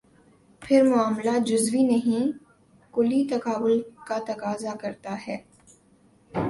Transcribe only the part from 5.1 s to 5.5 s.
ہے۔